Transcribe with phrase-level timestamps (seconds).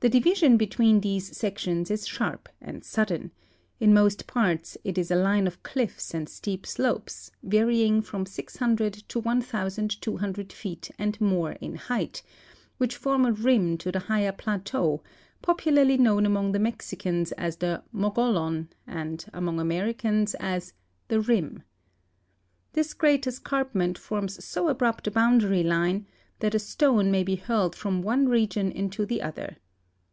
[0.00, 3.32] The division be tween these sections is sharp and sudden]
[3.80, 8.92] in most parts it is a line of cliffs and steep slopes, varying from 600
[8.92, 12.22] to 1,200 feet and more in height,
[12.76, 15.02] which form a rim to the higher plateau,
[15.42, 20.74] popu larly known among the Mexicans as the Mogollon and among Americans as"
[21.08, 21.64] the rim."
[22.72, 26.06] This great escarpment forms so abrupt a boundary line
[26.38, 29.56] that a stone may be hurled from one region into the other.